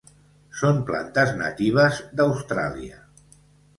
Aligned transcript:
Són 0.61 0.79
plantes 0.87 1.35
natives 1.41 1.99
d'Austràlia. 2.21 2.99